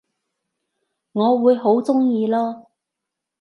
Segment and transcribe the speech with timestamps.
[1.11, 2.65] 我會好鍾意囉